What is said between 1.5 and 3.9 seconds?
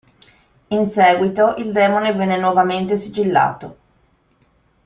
il demone venne nuovamente sigillato.